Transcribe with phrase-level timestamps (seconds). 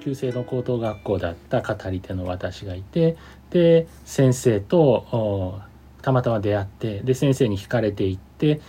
[0.00, 3.16] 級制の高等学校だった語り手の私がいて
[3.50, 5.60] で先生と
[6.02, 8.60] たまたま出会ってで先生に惹かれていって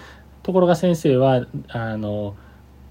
[0.43, 2.35] ところが先生はあの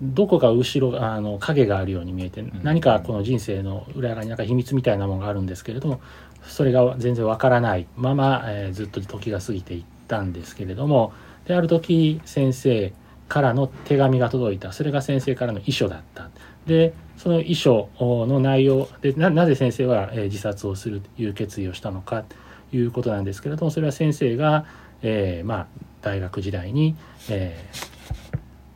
[0.03, 6.01] どこか後ろあの影があるように見えて何かこの人生の裏側になんか秘密みたいなものがあるんですけれども
[6.43, 11.13] それが全然わからないまま、えー、ずっと時が過ぎていったんですけれども
[11.47, 12.93] である時先生
[13.29, 14.73] からの手紙が届いた。
[14.73, 16.31] それが先生からの遺書だった
[16.67, 22.25] でその遺書の内容でなぜ先生は、えー、自殺をするという決意をしたのか
[22.71, 24.67] ということなんですけれどもそれは先生が、
[25.03, 25.67] えー、まあ
[26.03, 26.97] 大学時代に、
[27.29, 27.65] え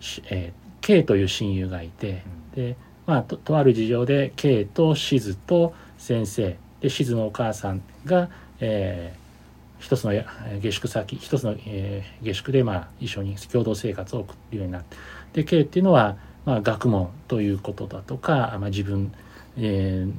[0.01, 2.23] ーえー K という親友がいて、
[2.55, 2.75] で
[3.05, 10.13] まあととある事情で K としずと先生でしずのお母さんが、えー、一つの
[10.63, 14.97] 下宿先一つの、えー、下宿で、まあ、一緒に共同生活を送るようになって
[15.35, 16.17] で K っていうのは、
[16.49, 19.13] まあ、学問ということだとか、まあ、自分、
[19.59, 20.13] えー、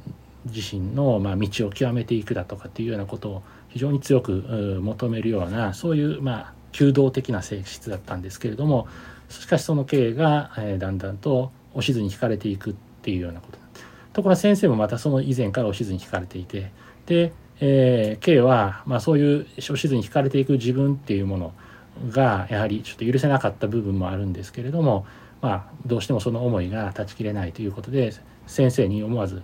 [0.48, 8.86] 自身の、まあ、道を極めていくだとかっていうようなことを非常に強く求めるようなそういう、まあ、求道的な性質だったんですけれども
[9.28, 13.58] しかしその経が、えー、だんだんとおしずに惹かれていくっていうようなこと
[14.12, 16.70] ところが先生もまたその以前からおしずに惹かれていて
[17.06, 21.52] で、えー、K は、まあ、そういうおしずに惹かれていく自分っていうもの
[22.08, 25.06] がやはりちょっと許せなかった部分もあるんですけれども、
[25.42, 28.12] まあ、どうしてもその思いが断ち切れないということで
[28.46, 29.42] 先生に思わず、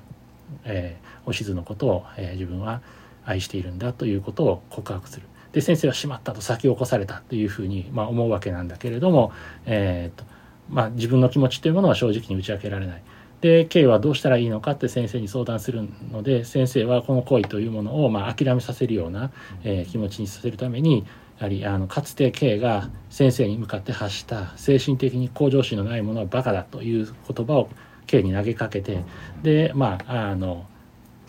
[0.64, 2.83] えー、おしずのことを、えー、自分は
[3.25, 5.27] 愛しているんだということを告白する。
[5.52, 9.33] で先生はしまったと先を起こされたというふうに、まあ、思うわけなんだけれども、
[9.64, 10.24] えーと
[10.69, 13.02] まあ、自分の気持ちというものは正直に打ち明けられない。
[13.41, 19.30] で K はどうしたらいいのかって先生に相談するので先生はこの行為というものをまあ諦めさせるような、
[19.62, 21.06] えー、気持ちにさせるために
[21.39, 27.69] やはりあのかつて K が先生に向かって発した精神的に向上心のないものはバカだという言葉を
[28.06, 29.05] K に投げかけて
[29.42, 30.67] でまああの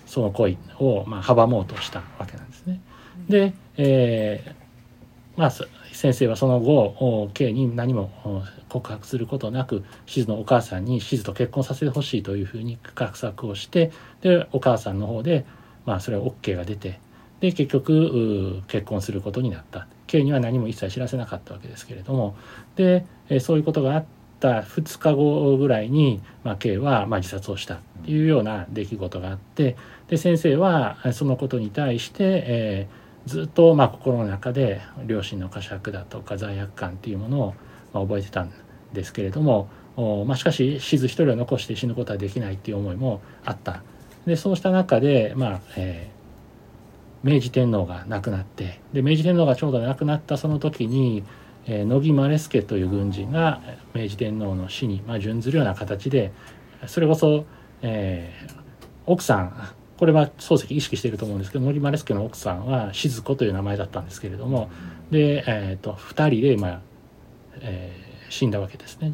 [0.05, 2.79] その行為をまあ阻もうとしたわけなんですね。
[3.27, 5.51] でえー、まあ
[5.97, 13.91] 先生はその後 K に何も告白することなくしずのお母さんにしずと結婚させてほしいというふうに画策をして
[14.21, 15.45] でお母さんの方で、
[15.85, 16.99] まあ、それは OK が出て
[17.39, 22.35] で結局結婚することになった K には何も一切知らせなかったわけですけれども。
[22.75, 23.05] で
[23.39, 24.05] そういうことがあっ
[24.39, 29.75] た2日後ぐらいに、まあ、K はま自殺をしたっていうような出来事があって。
[30.07, 37.53] で先生はそのことに対して、えーずっとま心の中で両親の呵責だとか罪悪感っていうものを
[37.93, 38.53] 覚えてたん
[38.93, 39.67] ですけれども。
[40.27, 43.81] まあ、しかし死ず一人を残して死ぬことはできないっていう思いもあった。
[44.27, 46.16] でそうした中で、まあえー、
[47.23, 51.23] 明治天皇が亡くなってで明治天皇がちょうど亡くなったその時に、
[51.65, 53.61] えー、乃木マレスケという軍人が
[53.93, 56.31] 明治天皇の死に、まあ、準ずるような形で
[56.85, 57.45] それこそ、
[57.81, 58.53] えー、
[59.05, 64.69] 奥さんこれは漱石意識していると思うんですけど森丸助の奥さんは静子という名前だったんですけれども
[65.09, 66.81] で、えーと、2人で、まあ
[67.61, 69.13] えー、死んだわけですね。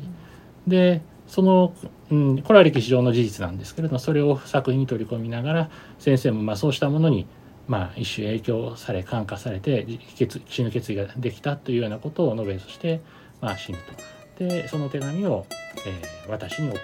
[0.68, 1.74] でその、
[2.12, 7.28] うん、これは歴史上の事実なんですけれどもそれを作品に取り込みながら先生もまあそうしたものに、
[7.68, 9.88] まあ、一種影響され感化されて
[10.48, 13.02] 死ぬ決意ができたというようなことを述べそして、
[13.42, 13.84] まあ、死ぬと。
[14.46, 15.46] でその手紙を、
[15.86, 16.82] えー、私に送っ